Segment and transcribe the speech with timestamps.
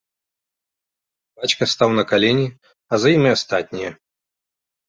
[1.43, 2.47] Бацька стаў на калені,
[2.91, 3.91] а за ім і астатнія.